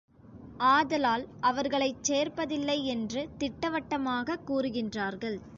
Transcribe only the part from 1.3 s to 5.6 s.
அவர்களைச் சேர்ப்பதில்லையென்று திட்டவட்டமாகக் கூறுகின்றார்கள்.